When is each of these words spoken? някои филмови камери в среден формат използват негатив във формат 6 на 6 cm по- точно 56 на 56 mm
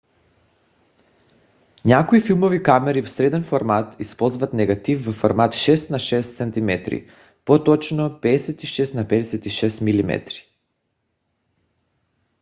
някои 1.85 2.21
филмови 2.21 2.63
камери 2.63 3.01
в 3.01 3.09
среден 3.09 3.43
формат 3.43 3.99
използват 3.99 4.53
негатив 4.53 5.05
във 5.05 5.15
формат 5.15 5.53
6 5.53 5.89
на 5.91 5.99
6 5.99 6.21
cm 6.21 7.09
по- 7.45 7.63
точно 7.63 8.19
56 8.21 8.95
на 8.95 9.05
56 9.05 9.67
mm 9.67 10.43